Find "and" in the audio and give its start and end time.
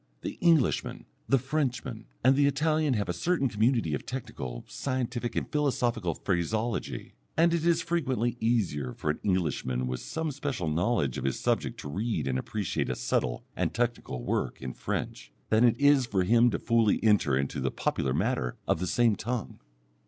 2.23-2.35, 5.35-5.47, 7.37-7.53, 12.27-12.39, 13.55-13.75